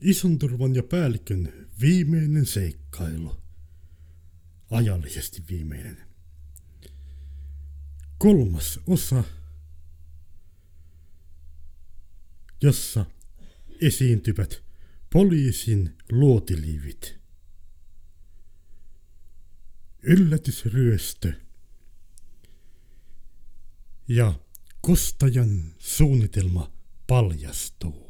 [0.00, 3.36] Ison turvan ja päällikön viimeinen seikkailu.
[4.70, 5.98] Ajallisesti viimeinen.
[8.18, 9.24] Kolmas osa,
[12.62, 13.06] jossa
[13.80, 14.62] esiintyvät
[15.12, 17.20] poliisin luotiliivit.
[20.02, 21.32] Yllätysryöstö
[24.08, 24.34] ja
[24.80, 26.72] kostajan suunnitelma
[27.06, 28.09] paljastuu.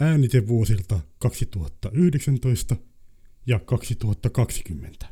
[0.00, 2.76] Äänitevuosilta 2019
[3.46, 5.06] ja 2020.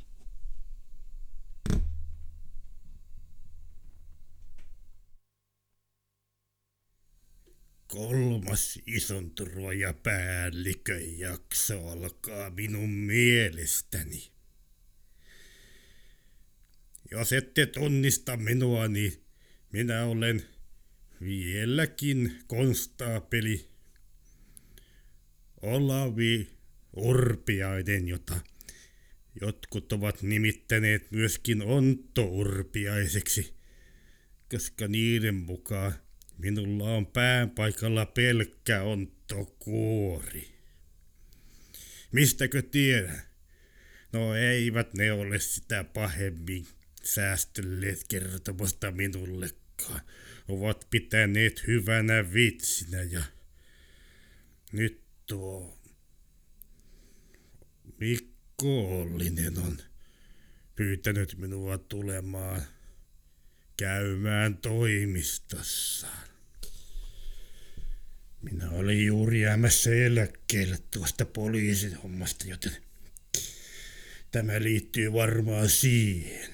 [7.87, 14.31] Kolmas ison turva päällikön jakso alkaa minun mielestäni.
[17.11, 19.13] Jos ette tunnista minua, niin
[19.73, 20.43] minä olen
[21.21, 23.76] vieläkin konstaapeli
[25.63, 26.51] Olavi
[26.97, 28.41] Urpiainen, jota
[29.41, 33.55] jotkut ovat nimittäneet myöskin Ontto Urpiaiseksi,
[34.51, 35.93] koska niiden mukaan
[36.39, 40.49] minulla on pään paikalla pelkkä Ontto Kuori.
[42.13, 43.23] Mistäkö tiedän?
[44.13, 46.67] No eivät ne ole sitä pahemmin
[47.03, 50.01] säästelleet kertomasta minullekaan.
[50.49, 53.23] Ovat pitäneet hyvänä vitsinä ja
[54.73, 55.79] nyt tuo
[58.01, 59.79] Mikko Ollinen on
[60.77, 62.63] pyytänyt minua tulemaan
[63.77, 66.29] käymään toimistossaan.
[68.43, 72.77] Minä olin juuri jäämässä eläkkeelle tuosta poliisin hommasta, joten
[74.31, 76.51] tämä liittyy varmaan siihen.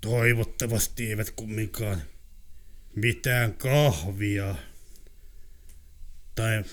[0.00, 2.02] Toivottavasti eivät kumminkaan
[2.94, 4.54] mitään kahvia
[6.36, 6.64] tai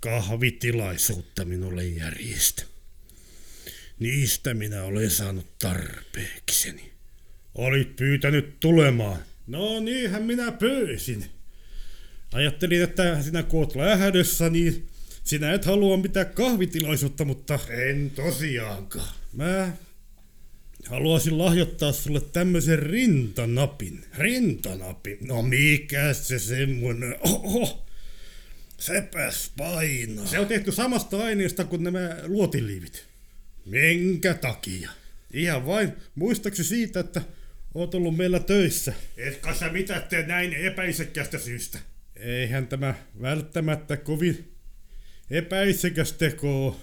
[0.00, 2.62] kahvitilaisuutta minulle järjestä.
[3.98, 6.92] Niistä minä olen saanut tarpeekseni.
[7.54, 9.22] Olit pyytänyt tulemaan.
[9.46, 11.24] No niinhän minä pyysin.
[12.32, 14.86] Ajattelin, että sinä kun oot lähdössä, niin
[15.24, 17.58] sinä et halua mitään kahvitilaisuutta, mutta...
[17.68, 19.14] En tosiaankaan.
[19.32, 19.72] Mä
[20.88, 24.04] haluaisin lahjoittaa sulle tämmöisen rintanapin.
[24.18, 25.18] Rintanapin?
[25.20, 27.16] No mikä se semmonen?
[27.20, 27.86] Oho,
[28.80, 30.26] sepäs painaa.
[30.26, 33.06] Se on tehty samasta aineesta kuin nämä luotiliivit.
[33.66, 34.90] Minkä takia?
[35.32, 37.22] Ihan vain muistaksi siitä, että
[37.74, 38.92] oot ollut meillä töissä.
[39.16, 41.78] Etkä sä mitä tee näin epäisekästä syystä?
[42.16, 44.52] Eihän tämä välttämättä kovin
[45.30, 46.80] epäisekäs teko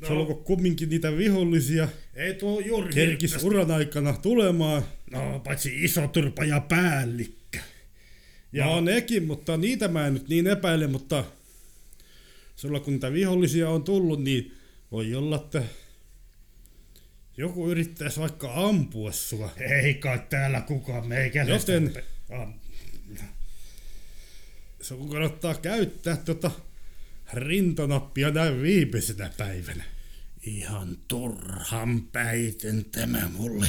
[0.00, 0.06] No.
[0.06, 1.88] Se on kumminkin niitä vihollisia.
[2.14, 4.82] Ei tuo juuri Kerkis uran aikana tulemaan.
[5.10, 7.37] No, paitsi iso turpa ja päällikkö.
[8.52, 11.24] Ja no nekin, mutta niitä mä en nyt niin epäile, mutta
[12.56, 14.54] sulla kun niitä vihollisia on tullut, niin
[14.92, 15.62] voi olla, että
[17.36, 19.52] joku yrittäisi vaikka ampua sua.
[19.56, 21.72] Ei kai täällä kukaan meikäläistä.
[21.72, 22.02] Joten
[24.80, 26.50] sun kannattaa käyttää tota
[27.32, 29.84] rintanappia näin viimeisenä päivänä.
[30.42, 33.68] Ihan turhan päiten tämä mulle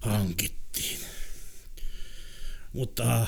[0.00, 1.00] hankittiin.
[2.72, 3.26] Mutta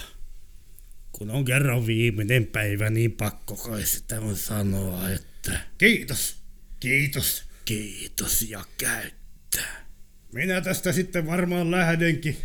[1.12, 6.36] kun on kerran viimeinen päivä, niin pakko kai sitä on sanoa, että kiitos,
[6.80, 9.86] kiitos, kiitos ja käyttää.
[10.32, 12.36] Minä tästä sitten varmaan lähdenkin.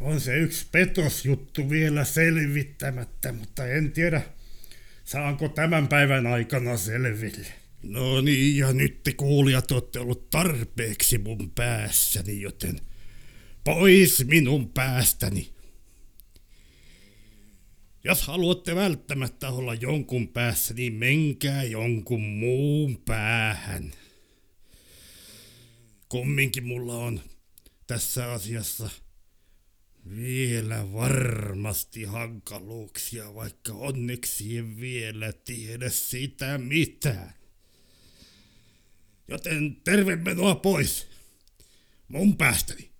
[0.00, 4.22] On se yksi petosjuttu vielä selvittämättä, mutta en tiedä,
[5.04, 7.46] saanko tämän päivän aikana selville.
[7.82, 12.80] No niin, ja nyt te kuulijat olette ollut tarpeeksi mun päässäni, joten
[13.64, 15.57] pois minun päästäni.
[18.04, 23.92] Jos haluatte välttämättä olla jonkun päässä, niin menkää jonkun muun päähän.
[26.08, 27.20] Kumminkin mulla on
[27.86, 28.90] tässä asiassa
[30.16, 37.34] vielä varmasti hankaluuksia, vaikka onneksi en vielä tiedä sitä mitään.
[39.28, 41.08] Joten terve menoa pois.
[42.08, 42.90] Mun päästäni.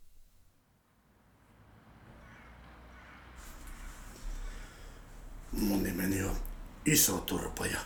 [5.53, 6.37] Mun nimeni on
[6.85, 7.81] Iso Turpa ja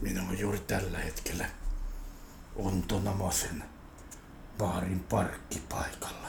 [0.00, 1.50] minä olen juuri tällä hetkellä
[2.56, 3.64] Ontonamasen
[4.58, 6.28] baarin parkkipaikalla.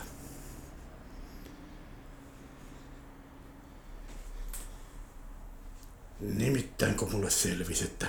[6.19, 8.07] Nimittäin kun mulle selvisi, että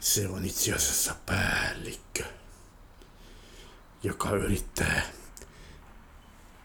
[0.00, 2.24] se on itse asiassa päällikkö,
[4.02, 5.02] joka yrittää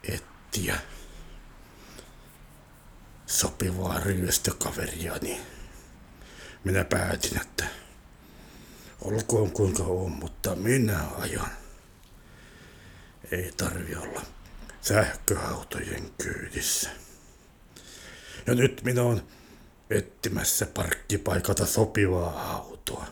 [0.02, 0.80] etsiä
[3.26, 5.42] sopivaa ryöstökaveria, niin
[6.64, 7.64] minä päätin, että
[9.00, 11.50] olkoon kuinka on, mutta minä ajan.
[13.30, 14.22] Ei tarvi olla
[14.80, 16.90] sähköautojen kyydissä.
[18.46, 19.22] Ja nyt minä olen
[19.90, 23.06] etsimässä parkkipaikalta sopivaa autoa.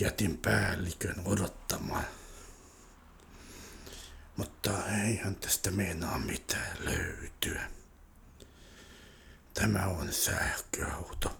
[0.00, 2.04] Jätin päällikön odottamaan.
[4.36, 7.70] Mutta eihän tästä meinaa mitään löytyä.
[9.54, 11.36] Tämä on sähköauto.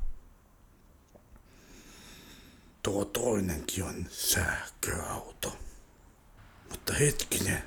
[2.83, 5.59] Tuo toinenkin on sähköauto.
[6.71, 7.63] Mutta hetkinen.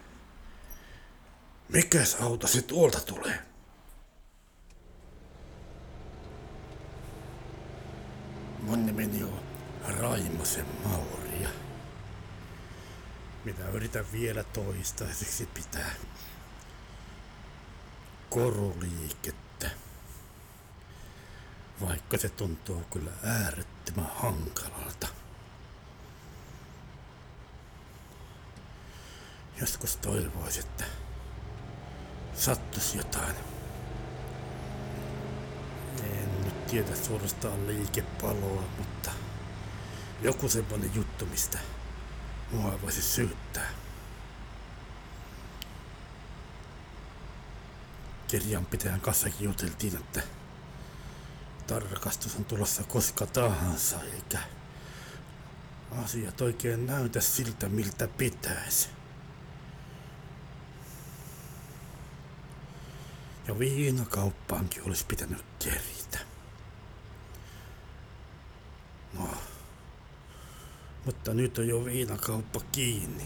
[1.69, 3.39] Mikäs auto se tuolta tulee?
[8.59, 9.39] Mun nimeni on
[9.99, 11.49] Raimosen Mauria.
[13.47, 15.91] Minä yritän vielä toistaiseksi pitää
[18.29, 19.69] koruliikettä.
[21.81, 25.07] Vaikka se tuntuu kyllä äärettömän hankalalta.
[29.61, 30.85] Joskus toivoisin, että
[32.33, 33.35] sattuisi jotain.
[36.03, 39.11] En nyt tiedä suorastaan liikepaloa, mutta
[40.21, 41.59] joku semmonen juttu, mistä
[42.51, 43.69] mua voisi syyttää.
[48.27, 50.21] Kirjanpitäjän kanssakin juteltiin, että
[51.67, 54.39] tarkastus on tulossa koska tahansa, eikä
[56.03, 58.89] asiat oikein näytä siltä, miltä pitäisi.
[63.47, 66.19] Ja viinakauppaankin olisi pitänyt keritä.
[69.13, 69.29] No,
[71.27, 73.23] mutta nyt on jo viinakauppa kiinni.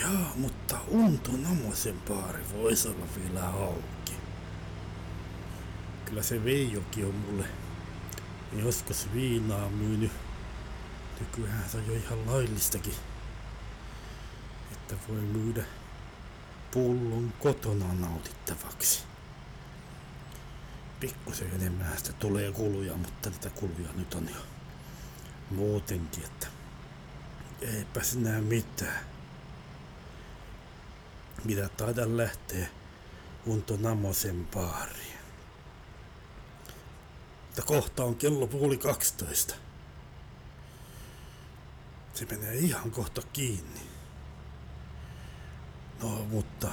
[0.00, 4.12] Jaa, mutta Unto Namosen baari voisi olla vielä auki.
[6.04, 7.44] Kyllä se Veijokin on mulle
[8.52, 10.12] joskus viinaa myynyt.
[11.20, 12.94] Nykyään se on jo ihan laillistakin,
[14.72, 15.64] että voi myydä
[16.70, 19.02] pullon kotona nautittavaksi.
[21.00, 24.59] Pikkusen enemmän sitä tulee kuluja, mutta niitä kuluja nyt on jo
[25.50, 26.46] muutenkin, että
[27.60, 29.04] eipä sinä mitään.
[31.44, 32.66] Mitä taida lähteä
[33.46, 35.18] Unto Namosen baariin.
[37.46, 39.54] Mutta kohta on kello puoli 12.
[42.14, 43.80] Se menee ihan kohta kiinni.
[46.02, 46.68] No, mutta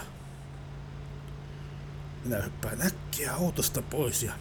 [2.24, 4.34] minä hyppään äkkiä autosta pois ja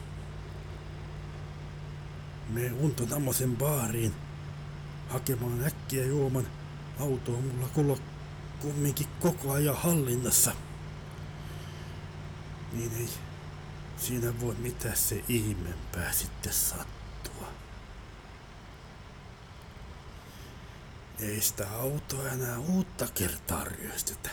[2.48, 4.25] me Unto Namosen baariin
[5.08, 6.46] hakemaan äkkiä juoman.
[7.00, 7.96] Auto on mulla kulla
[8.60, 10.52] kumminkin koko ajan hallinnassa.
[12.72, 13.08] Niin ei
[13.96, 17.48] siinä voi mitään se ihmeempää sitten sattua.
[21.18, 24.30] Ei sitä autoa enää uutta kertaa ryöstetä.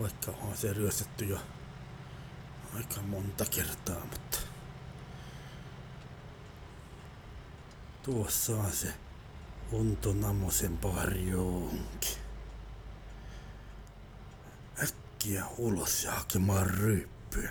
[0.00, 1.38] Vaikka on se ryöstetty jo
[2.76, 4.38] aika monta kertaa, mutta
[8.02, 8.88] tuossa on se
[9.72, 12.18] Unto Namosen parjoonki.
[14.82, 17.50] Äkkiä ulos ja hakemaan ryyppyä.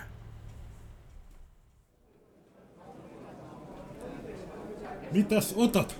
[5.12, 5.96] Mitäs otat?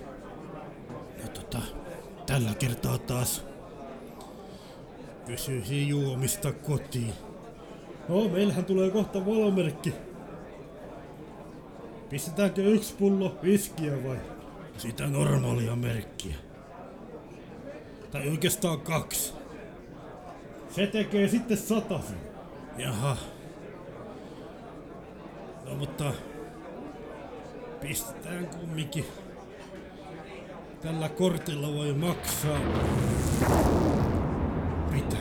[1.23, 1.61] No tota,
[2.25, 3.49] tällä kertaa taas
[5.25, 7.13] Kysyisin juomista kotiin.
[8.07, 9.93] No, meillähän tulee kohta valomerkki.
[12.09, 14.38] Pistetäänkö yksi pullo viskiä vai?
[14.79, 16.35] Sitä normaalia merkkiä.
[18.11, 19.33] Tai oikeastaan kaksi.
[20.75, 22.17] Se tekee sitten satasen.
[22.77, 23.17] Jaha.
[25.65, 26.13] No mutta
[27.81, 29.05] pistetään kumminkin.
[30.81, 32.59] Tällä kortilla voi maksaa.
[34.91, 35.17] Mitä?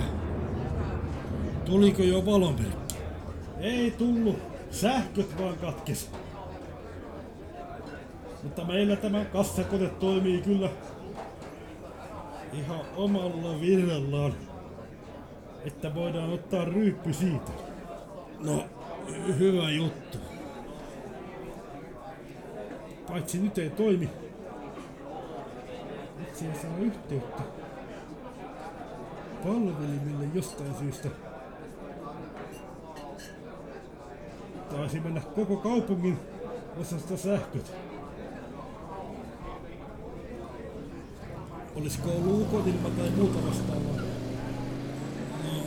[1.65, 2.95] Tuliko jo valomerkki?
[3.61, 4.38] Ei tullut.
[4.71, 6.11] Sähköt vaan katkes.
[8.49, 10.71] Mutta meillä tämä kassakone toimii kyllä
[12.52, 14.35] ihan omalla virrallaan.
[15.64, 17.52] Että voidaan ottaa ryyppy siitä.
[18.40, 18.64] No,
[19.38, 20.19] hyvä juttu.
[23.09, 24.11] Paitsi nyt ei toimi.
[26.19, 27.43] Nyt ei saa yhteyttä
[29.45, 31.09] palvelimille jostain syystä.
[34.71, 36.19] Taisi mennä koko kaupungin
[36.81, 37.88] osasta sähköt.
[41.81, 44.03] Olisiko ollut ukonilma tai muuta vastaavaa?
[45.45, 45.63] No,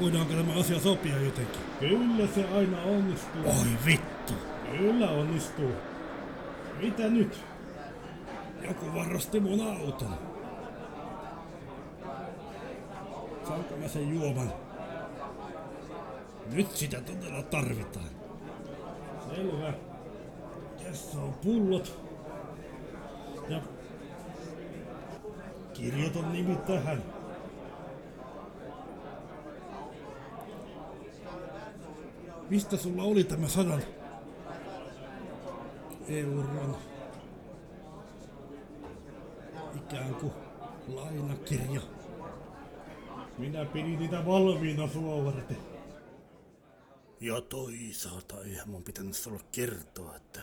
[0.00, 1.60] Voidaanko tämä asia sopia jotenkin?
[1.80, 3.42] Kyllä se aina onnistuu.
[3.44, 4.32] Oi vittu.
[4.78, 5.70] Kyllä onnistuu.
[6.80, 7.40] Mitä nyt?
[8.62, 10.14] Joku varasti mun auton.
[13.48, 14.52] Saanko mä sen juoman?
[16.52, 18.10] Nyt sitä todella tarvitaan.
[19.34, 19.72] Selvä.
[20.84, 22.00] Tässä on pullot.
[23.48, 23.60] Ja
[25.74, 27.02] kirjoitan nimi tähän.
[32.50, 33.82] Mistä sulla oli tämä sadan
[36.08, 36.76] euron
[39.76, 40.32] ikään kuin
[40.94, 41.80] lainakirja?
[43.38, 45.56] Minä pidin niitä valmiina sua varten.
[47.20, 50.42] Ja toisaalta eihän mun pitänyt sulle kertoa, että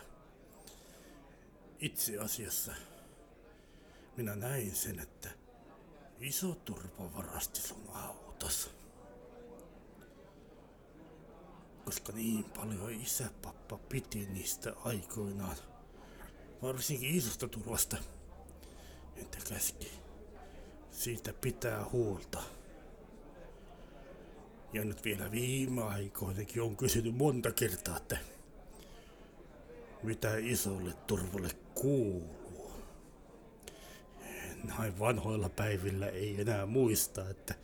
[1.79, 2.71] itse asiassa
[4.17, 5.29] minä näin sen, että
[6.19, 8.69] iso turpa varasti sun autos.
[11.85, 15.55] Koska niin paljon isäpappa piti niistä aikoinaan,
[16.61, 17.97] varsinkin isosta turvasta,
[19.15, 19.91] että käski
[20.91, 22.43] siitä pitää huolta.
[24.73, 28.17] Ja nyt vielä viime aikoinakin on kysynyt monta kertaa, että
[30.03, 32.40] mitä isolle turvalle kuuluu.
[34.63, 37.55] Näin vanhoilla päivillä ei enää muista, että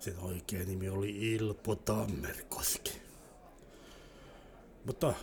[0.00, 2.92] sen oikea nimi oli Ilpo Tammerkoski.
[4.84, 5.14] Mutta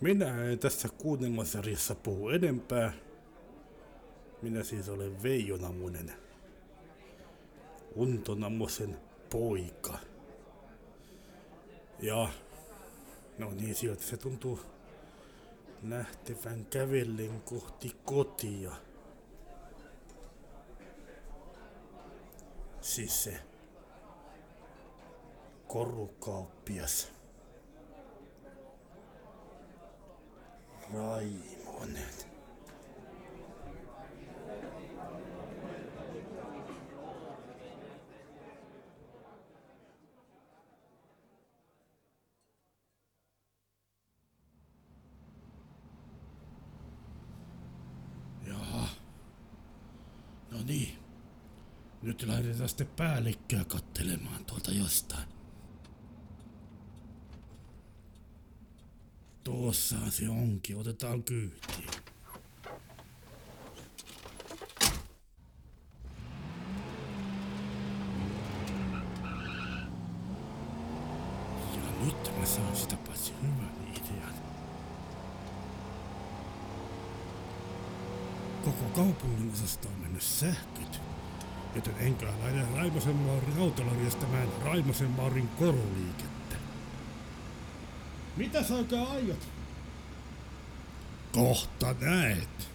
[0.00, 2.92] minä en tässä kuunnelmasarjassa puhu enempää.
[4.42, 6.12] Minä siis olen Veijo Namunen.
[7.94, 8.98] Unto Namosen
[9.30, 9.98] poika.
[11.98, 12.28] Ja
[13.38, 14.60] no niin sieltä se tuntuu
[15.82, 18.72] lähtevän kävellen kohti kotia.
[22.82, 23.40] Siis se
[25.66, 27.08] korukauppias.
[30.92, 32.04] Raimonen.
[48.46, 48.88] Jaha.
[50.50, 50.98] No niin.
[52.12, 55.28] Nyt lähdetään sitten päällikköä kattelemaan tuolta jostain.
[59.44, 61.24] Tuossahan se onkin, otetaan.
[78.64, 81.00] Koko kaupungin osasta on mennyt sähköt.
[81.74, 86.56] Joten enkä lähde Raimosen Maurin autolla viestämään Raimosen Maurin koruliikettä.
[88.36, 89.48] Mitä sä oikein aiot?
[91.32, 92.68] Kohta näet.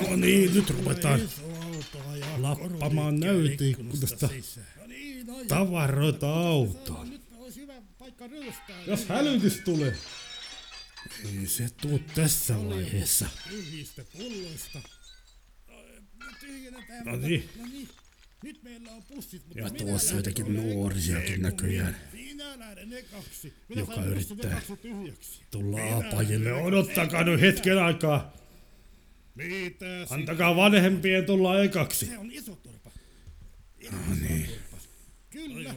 [0.00, 1.20] No niin, nyt ruvetaan
[2.38, 4.28] lappamaan näyteikkunasta
[5.48, 7.08] tavaroita autoon.
[8.86, 9.96] Jos hälytys tulee.
[11.24, 13.26] Ei se tuu tässä vaiheessa.
[13.50, 14.80] tyhjistä pulloista.
[16.40, 17.04] Tyhjennetään.
[17.04, 17.88] No niin, No niin.
[18.42, 21.96] Nyt meillä on pussit, mutta ja tuossa jotenkin nuoriakin näköjään,
[23.76, 24.62] joka yrittää
[25.50, 26.52] tulla apajille.
[26.52, 28.36] Odottakaa nyt hetken aikaa.
[29.34, 32.06] Mitä Antakaa vanhempien tulla ekaksi.
[32.06, 32.90] Se on iso turpa.
[33.90, 34.48] No niin,
[35.30, 35.74] Kyllä.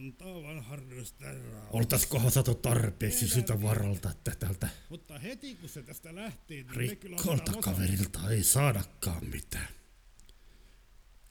[0.00, 1.66] Antaa vanha rystärää.
[1.70, 7.52] oltaiskohan saatu tarpeeksi sitä varalta, että tältä Mutta heti kun se tästä lähtee, niin rikkolta
[7.60, 9.68] kaverilta ei saadakaan mitään.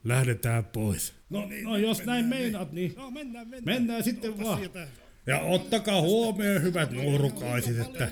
[0.03, 1.13] Lähdetään pois.
[1.29, 3.77] No, no jos näin meinaat, niin No mennään, mennään.
[3.79, 4.57] mennään sitten Ota vaan.
[4.59, 4.87] sieltä
[5.27, 8.11] Ja ottakaa huomioon, hyvät nuorukaiset, että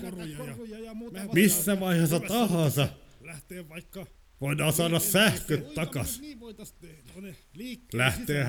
[1.32, 2.88] missä vaiheessa tahansa
[3.20, 4.06] lähtee vaikka
[4.40, 6.20] voidaan saada sähköt takas.
[6.20, 7.12] Niin voitais tehdä.
[7.12, 8.44] Tuonne liikkeen Lähtee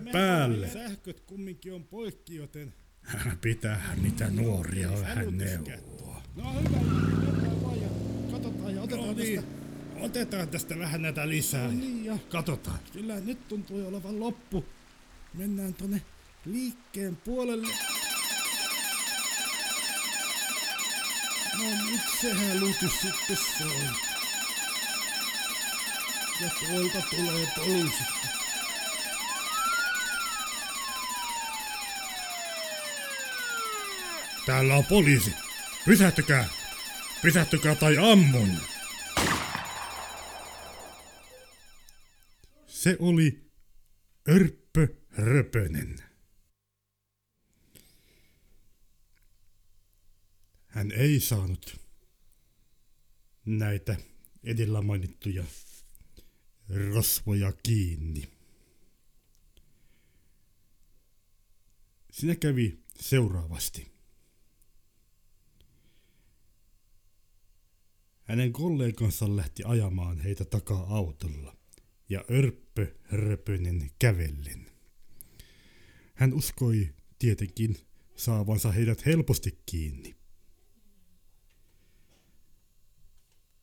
[0.00, 0.68] me- päälle.
[0.70, 2.74] Sähköt kumminkin on poikki, joten...
[3.40, 6.22] Pitää niitä nuoria vähän neuvoa.
[6.36, 6.76] No hyvä,
[7.82, 7.88] ja
[8.30, 9.50] katsotaan ja otetaan No niin, tästä.
[10.00, 11.68] otetaan tästä vähän näitä lisää.
[11.68, 12.78] No niin, ja Katsotaan.
[12.92, 14.64] kyllä nyt tuntuu olevan loppu.
[15.34, 16.02] Mennään tonne
[16.44, 17.68] liikkeen puolelle.
[21.58, 24.13] No nyt se hälytys sitten soi.
[26.40, 28.02] Ja tuolta tulee poliisi.
[34.46, 35.30] Täällä on poliisi.
[35.84, 36.48] Pysähtykää.
[37.22, 38.48] Pysähtykää tai ammun.
[42.66, 43.50] Se oli
[44.28, 44.88] Örppö
[45.18, 45.96] Röpönen.
[50.66, 51.80] Hän ei saanut
[53.44, 53.96] näitä
[54.44, 55.44] edellä mainittuja
[56.68, 58.28] rosvoja kiinni.
[62.10, 63.94] Sinä kävi seuraavasti.
[68.22, 71.56] Hänen kollegansa lähti ajamaan heitä takaa autolla
[72.08, 74.66] ja Örppö Röpönen kävellen.
[76.14, 77.76] Hän uskoi tietenkin
[78.16, 80.16] saavansa heidät helposti kiinni.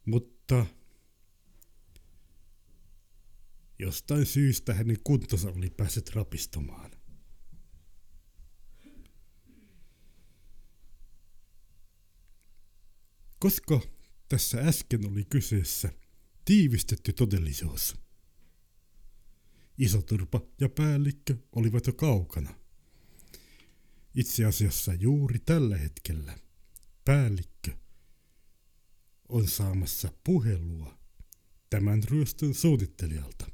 [0.06, 0.66] Mutta
[3.82, 6.92] jostain syystä hänen kuntonsa oli päässyt rapistumaan.
[13.40, 13.82] Koska
[14.30, 15.94] tässä äsken oli kyseessä
[16.46, 17.96] tiivistetty todellisuus.
[19.78, 22.56] Isoturpa ja päällikkö olivat jo kaukana.
[24.16, 26.38] Itse asiassa juuri tällä hetkellä
[27.06, 27.72] päällikkö
[29.30, 31.00] on saamassa puhelua
[31.70, 33.51] tämän ryöstön suunnittelijalta.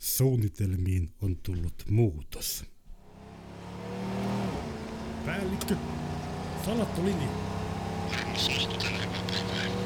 [0.00, 2.64] Suunnitelmiin on tullut muutos.
[5.26, 5.76] Päällikkö,
[6.64, 7.28] salattu linja.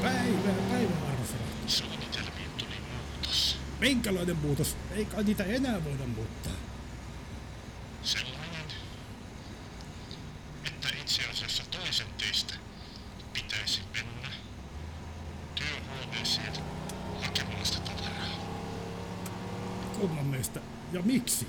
[0.01, 1.33] Päivää, päivää, arvoisa
[1.67, 3.57] Suunnitelmiin tuli muutos.
[3.79, 4.77] Minkälainen muutos?
[4.91, 6.53] Ei kai niitä enää voida muuttaa.
[8.03, 8.65] Sellainen,
[10.65, 12.53] että itse asiassa toisen teistä
[13.33, 14.29] pitäisi mennä
[15.55, 16.53] työhuoneeseen
[17.21, 18.45] hakemaan sitä tavaraa.
[19.99, 20.61] Kumman meistä
[20.95, 21.47] ja miksi?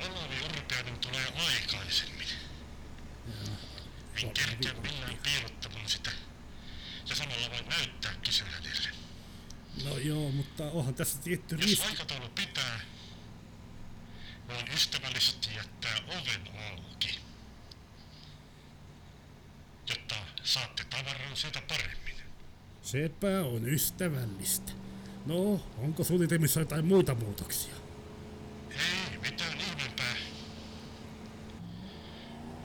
[0.00, 2.26] Olavi Urpiainen tulee aikaisemmin.
[4.22, 6.10] En kerkeä millään piilottamaan sitä
[7.08, 8.12] ja samalla vain näyttää
[8.50, 8.88] hänelle.
[9.84, 11.86] No joo, mutta onhan tässä tietty Jos riski.
[11.86, 12.80] aikataulu pitää,
[14.48, 17.20] voin ystävällisesti jättää oven auki,
[19.88, 20.14] jotta
[20.44, 22.14] saatte tavaran sieltä paremmin.
[22.82, 24.72] Sepä on ystävällistä.
[25.26, 27.74] No, onko suunnitelmissa jotain muita muutoksia?
[28.70, 30.16] Ei mitään ihmeempää.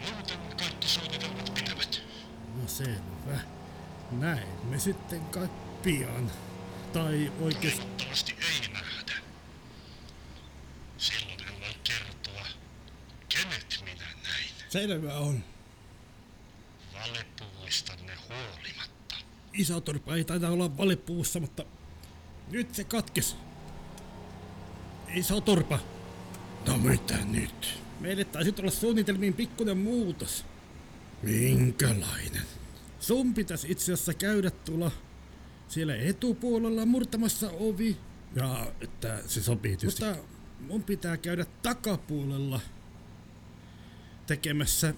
[0.01, 2.01] Muuten kaikki suunnitelmat pitävät.
[2.55, 3.39] No selvä.
[4.11, 5.49] Näin me sitten kai
[5.83, 6.31] pian.
[6.93, 7.79] Tai oikeesti...
[7.81, 9.13] Toivottavasti ei nähdä.
[10.97, 12.45] Silloin en voi kertoa,
[13.29, 14.49] kenet minä näin.
[14.69, 15.43] Selvä on.
[16.93, 19.15] Valepuuistanne huolimatta.
[19.53, 21.65] Isotorpa ei taida olla valepuussa, mutta
[22.51, 23.35] nyt se katkes.
[25.13, 25.79] Isotorpa.
[26.67, 27.79] No mitä nyt?
[27.99, 30.45] Meille taisi tulla suunnitelmiin pikkuinen muutos.
[31.23, 32.45] Minkälainen?
[33.07, 34.91] Sun pitäisi itse asiassa käydä tuolla
[35.67, 37.97] siellä etupuolella murtamassa ovi.
[38.35, 40.05] Ja että se sopii tietysti.
[40.05, 40.23] Mutta
[40.59, 42.59] mun pitää käydä takapuolella
[44.27, 44.93] tekemässä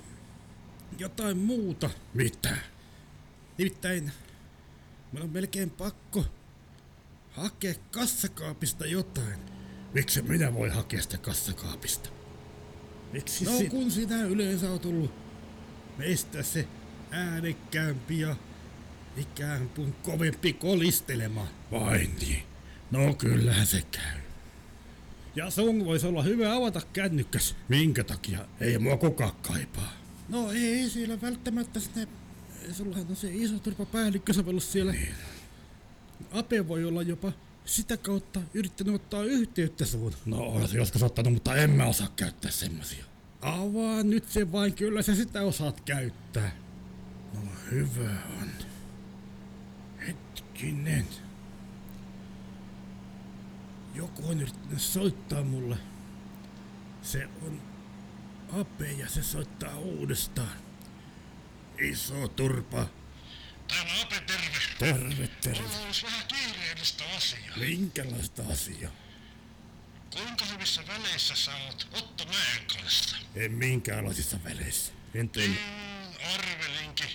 [0.99, 1.89] jotain muuta.
[2.13, 2.57] Mitä?
[3.57, 4.11] Nimittäin
[5.11, 6.25] Mun on melkein pakko
[7.31, 9.39] hakea kassakaapista jotain.
[9.93, 12.09] Miksi minä voi hakea sitä kassakaapista?
[13.11, 13.69] Miksi no sit?
[13.69, 15.11] kun sinä yleensä on tullut
[15.97, 16.67] meistä se
[17.11, 18.35] äänekkäämpi ja
[19.17, 21.47] ikään kuin kovempi kolistelemaan.
[21.71, 22.43] Vai niin?
[22.91, 24.21] No kyllähän se käy.
[25.35, 27.55] Ja sun voisi olla hyvä avata kännykkäs.
[27.69, 28.39] Minkä takia?
[28.61, 29.93] Ei mua kukaan kaipaa.
[30.29, 32.07] No ei siellä välttämättä sinne...
[32.71, 34.91] Sullahan on se iso turpa päällikkösovellus siellä.
[34.91, 35.15] Niin.
[36.31, 37.31] Ape voi olla jopa
[37.65, 40.13] sitä kautta yrittänyt ottaa yhteyttä suun.
[40.25, 43.05] No se joskus ottanut, mutta en mä osaa käyttää semmosia.
[43.41, 46.51] Avaa nyt se vain, kyllä sä sitä osaat käyttää.
[47.33, 48.09] No hyvä
[48.41, 48.51] on.
[50.07, 51.07] Hetkinen.
[53.93, 55.77] Joku on yrittänyt soittaa mulle.
[57.01, 57.61] Se on
[58.59, 60.57] Ape ja se soittaa uudestaan.
[61.79, 62.87] Iso turpa.
[63.67, 64.57] Täällä Ape, terve.
[64.79, 65.61] Terve, terve.
[65.61, 67.57] Mulla olisi vähän kiireellistä asiaa.
[67.57, 68.91] Minkälaista asiaa?
[70.13, 73.17] Kuinka hyvissä väleissä sä oot Otto Mäen kanssa?
[73.35, 74.91] En minkäänlaisissa väleissä.
[75.13, 75.55] En tee Mm,
[76.33, 77.09] arvelinkin.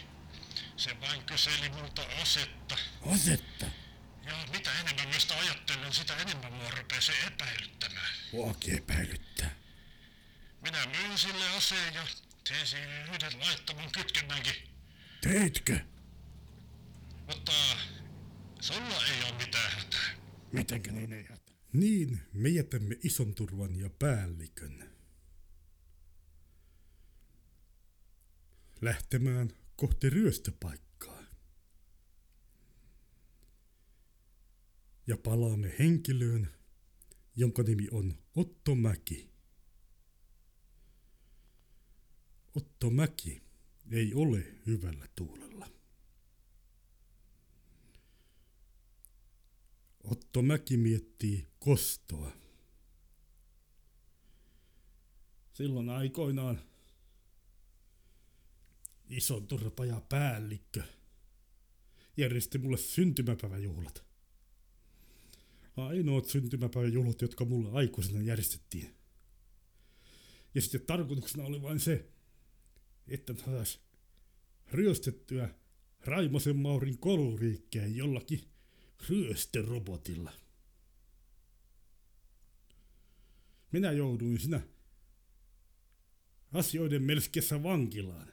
[0.76, 2.76] Se vain kyseli multa asetta.
[3.12, 3.66] asetta.
[4.24, 8.14] Ja mitä enemmän mä sitä ajattelen, sitä enemmän mua rupeaa se epäilyttämään.
[8.32, 9.50] Muakin epäilyttää.
[10.62, 12.06] Minä myin sille aseen ja
[12.48, 14.54] tein siihen yhden laittoman kytkennänkin.
[15.20, 15.80] Teitkö?
[17.26, 17.52] Mutta
[18.60, 20.10] sulla ei ole mitään hätää.
[20.52, 21.52] Mitenkä niin ei hätä?
[21.72, 24.91] Niin, me jätämme ison turvan ja päällikön.
[28.82, 31.22] Lähtemään kohti ryöstöpaikkaa.
[35.06, 36.48] Ja palaamme henkilöön,
[37.36, 39.32] jonka nimi on Otto Mäki.
[42.56, 43.42] Otto Mäki
[43.90, 45.68] ei ole hyvällä tuulella.
[50.04, 52.32] Otto Mäki miettii kostoa.
[55.52, 56.71] Silloin aikoinaan
[59.12, 60.82] ison turpaja päällikkö
[62.16, 64.04] järjesti mulle syntymäpäiväjuhlat.
[65.76, 68.94] Ainoat syntymäpäiväjuhlat, jotka mulle aikuisena järjestettiin.
[70.54, 72.08] Ja sitten tarkoituksena oli vain se,
[73.08, 73.80] että saisi
[74.70, 75.54] ryöstettyä
[76.00, 78.40] Raimosen Maurin koluriikkeen jollakin
[79.08, 80.32] ryöstörobotilla.
[83.72, 84.60] Minä jouduin sinä
[86.52, 88.31] asioiden melskessä vankilaan.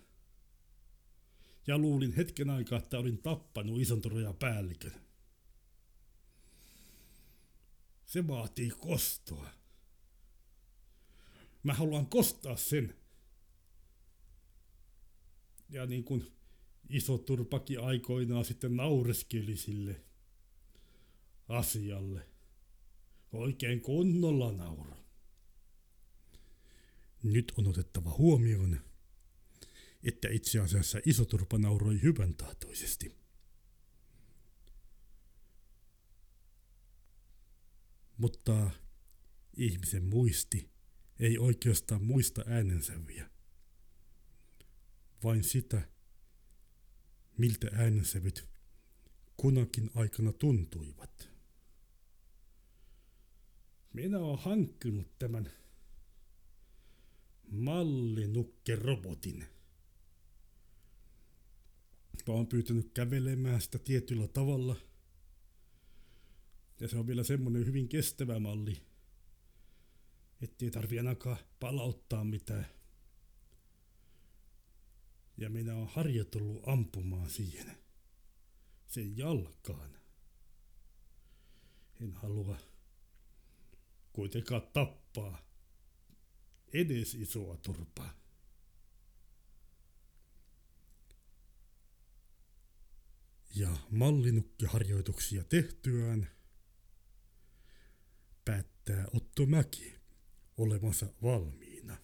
[1.69, 4.93] Ja luulin hetken aikaa, että olin tappanut isontoroja päällikön.
[8.05, 9.49] Se vaatii kostoa.
[11.63, 12.95] Mä haluan kostaa sen.
[15.69, 16.31] Ja niin kuin
[16.89, 20.01] iso turpaki aikoinaan sitten naureskeli sille
[21.47, 22.27] asialle.
[23.31, 24.97] Oikein kunnolla nauro.
[27.23, 28.79] Nyt on otettava huomioon,
[30.03, 33.15] että itse asiassa isoturpa nauroi hyvän tahtoisesti.
[38.17, 38.71] Mutta
[39.53, 40.71] ihmisen muisti
[41.19, 43.29] ei oikeastaan muista äänensävyjä,
[45.23, 45.89] vain sitä,
[47.37, 48.47] miltä äänensävyt
[49.37, 51.29] kunakin aikana tuntuivat.
[53.93, 55.51] Minä olen hankkinut tämän
[57.51, 59.58] mallinukkerobotin.
[62.27, 64.75] Mä oon pyytänyt kävelemään sitä tietyllä tavalla.
[66.79, 68.81] Ja se on vielä semmonen hyvin kestävä malli,
[70.41, 72.65] ettei tarvi ainakaan palauttaa mitään.
[75.37, 77.77] Ja minä oon harjoitellut ampumaan siihen.
[78.87, 79.97] Sen jalkaan.
[82.01, 82.57] En halua
[84.13, 85.49] kuitenkaan tappaa
[86.73, 88.18] edes isoa turpaa.
[93.59, 96.29] Ja mallinukkiharjoituksia tehtyään
[98.45, 99.95] päättää Otto Mäki
[100.57, 101.97] olevansa valmiina.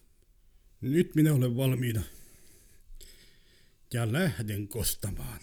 [0.80, 2.02] Nyt minä olen valmiina
[3.92, 5.40] ja lähden kostamaan.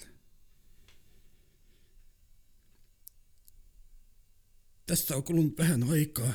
[4.85, 6.33] Tässä on kulunut vähän aikaa.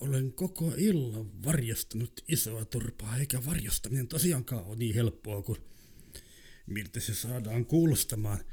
[0.00, 5.68] Olen koko illan varjostanut isoa turpaa, eikä varjostaminen tosiaankaan ole niin helppoa kuin
[6.68, 8.44] miltä se saadaan kuulostamaan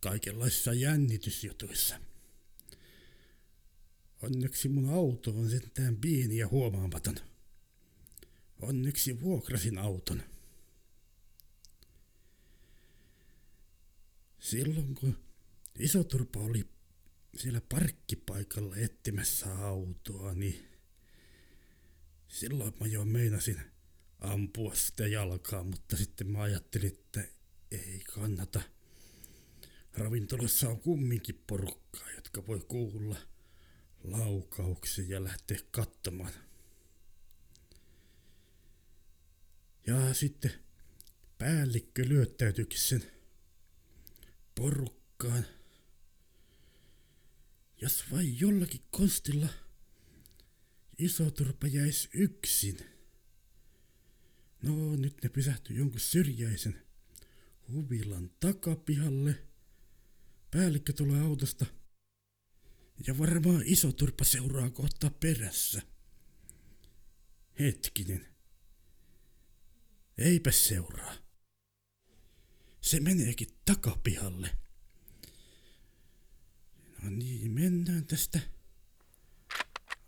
[0.00, 2.00] kaikenlaisissa jännitysjutuissa.
[4.22, 7.16] Onneksi mun auto on sentään pieni ja huomaamaton.
[8.60, 10.22] Onneksi vuokrasin auton.
[14.38, 15.18] Silloin kun
[15.78, 16.64] isoturpa oli
[17.36, 20.68] siellä parkkipaikalla etsimässä autoa, niin
[22.28, 23.71] silloin mä jo meinasin
[24.22, 27.24] ampua sitä jalkaa, mutta sitten mä ajattelin, että
[27.70, 28.62] ei kannata.
[29.92, 33.16] Ravintolassa on kumminkin porukkaa, jotka voi kuulla
[34.04, 36.32] laukauksia ja lähteä katsomaan.
[39.86, 40.52] Ja sitten
[41.38, 43.10] päällikkö lyöttäytyikin sen
[44.54, 45.46] porukkaan.
[47.80, 49.48] Jos vain jollakin konstilla
[50.98, 52.91] iso turpa jäisi yksin.
[54.62, 56.82] No nyt ne pysähtyi jonkun syrjäisen
[57.72, 59.46] huvilan takapihalle.
[60.50, 61.66] Päällikkö tulee autosta.
[63.06, 65.82] Ja varmaan iso turpa seuraa kohta perässä.
[67.58, 68.26] Hetkinen.
[70.18, 71.14] Eipä seuraa.
[72.80, 74.58] Se meneekin takapihalle.
[77.02, 78.40] No niin, mennään tästä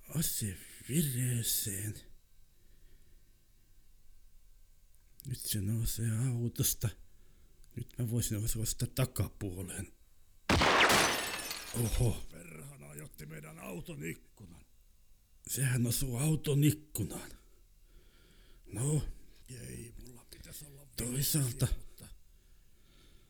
[0.08, 2.13] asevireeseen.
[5.26, 6.88] Nyt se nousee autosta.
[7.76, 9.92] Nyt mä voisin osua sitä takapuoleen.
[11.84, 12.24] Oho.
[12.30, 14.64] Perhana ajotti meidän auton ikkunan.
[15.46, 17.30] Sehän osuu auton ikkunaan.
[18.72, 19.02] No,
[19.48, 22.06] Ei mulla pitäisi olla toisaalta mutta...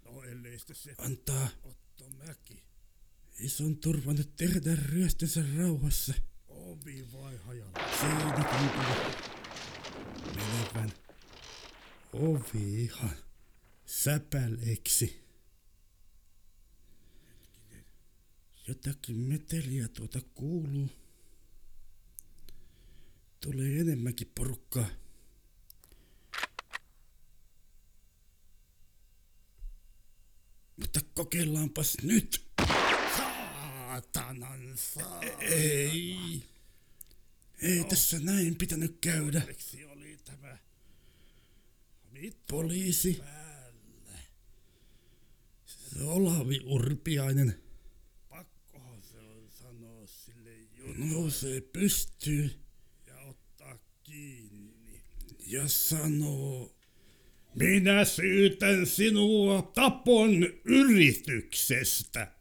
[0.04, 2.62] No ellei se antaa Otto Mäki.
[3.38, 6.14] ison turva nyt tehdä ryöstönsä rauhassa.
[6.48, 7.78] Ovi vai hajalla?
[8.00, 8.94] Siinä tuntuu
[10.37, 10.92] menevän
[12.14, 13.16] ovi ihan
[13.87, 15.24] säpäleksi.
[18.68, 20.88] Jotakin meteliä tuota kuuluu.
[23.40, 24.87] Tulee enemmänkin porukkaa.
[30.77, 32.46] Mutta kokeillaanpas nyt.
[33.16, 35.22] Saatanan saa.
[35.40, 36.42] Ei.
[37.62, 39.42] Ei tässä näin pitänyt käydä.
[39.46, 40.59] Miksi oli tämä?
[42.14, 43.14] Mit Poliisi.
[43.18, 44.18] päällä?
[46.05, 47.62] Olavi Urpiainen
[48.29, 52.50] Pakkohan se on sanoa sille juttu nousee pystyy
[53.07, 55.03] ja ottaa kiinni.
[55.46, 56.77] ja sanoo,
[57.55, 60.31] Minä syytän sinua tapon
[60.64, 62.33] yrityksestä.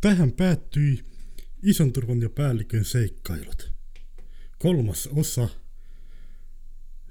[0.00, 1.04] Tähän päättyi
[1.62, 3.72] ison turvan ja päällikön seikkailut.
[4.58, 5.48] Kolmas osa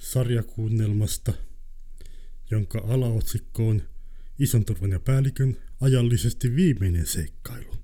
[0.02, 1.34] sarjakuunnelmasta,
[2.52, 3.82] jonka alaotsikko on
[4.40, 7.76] ison turvan ja päällikön ajallisesti viimeinen seikkailu.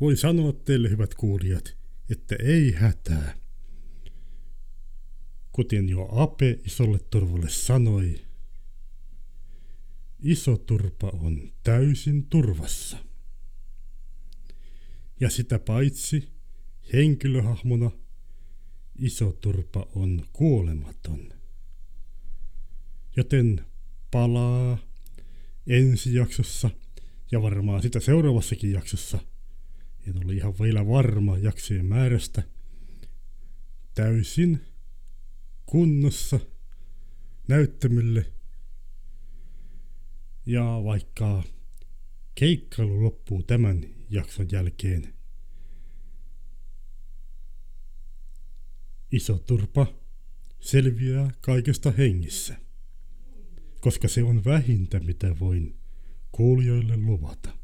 [0.00, 1.76] Voin sanoa teille, hyvät kuulijat,
[2.10, 3.38] että ei hätää.
[5.52, 8.24] Kuten jo Ape isolle turvalle sanoi,
[10.18, 12.96] iso turpa on täysin turvassa.
[15.20, 16.28] Ja sitä paitsi
[16.92, 17.90] henkilöhahmona
[18.98, 21.32] iso turpa on kuolematon.
[23.16, 23.64] Joten
[24.10, 24.78] palaa
[25.66, 26.70] ensi jaksossa
[27.32, 29.18] ja varmaan sitä seuraavassakin jaksossa.
[30.06, 32.42] En ole ihan vielä varma jaksojen määrästä.
[33.94, 34.60] Täysin
[35.66, 36.40] kunnossa
[37.48, 38.32] näyttämille
[40.46, 41.42] ja vaikka
[42.34, 45.14] keikkailu loppuu tämän jakson jälkeen,
[49.12, 49.86] iso turpa
[50.60, 52.56] selviää kaikesta hengissä,
[53.80, 55.76] koska se on vähintä mitä voin
[56.32, 57.58] kuulijoille luvata.